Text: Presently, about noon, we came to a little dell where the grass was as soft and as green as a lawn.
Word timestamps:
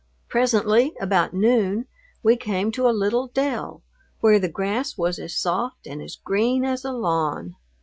Presently, 0.29 0.95
about 0.99 1.31
noon, 1.31 1.85
we 2.23 2.35
came 2.35 2.71
to 2.71 2.89
a 2.89 2.89
little 2.89 3.27
dell 3.27 3.83
where 4.19 4.39
the 4.39 4.49
grass 4.49 4.97
was 4.97 5.19
as 5.19 5.37
soft 5.37 5.85
and 5.85 6.01
as 6.01 6.15
green 6.15 6.65
as 6.65 6.83
a 6.83 6.91
lawn. 6.91 7.55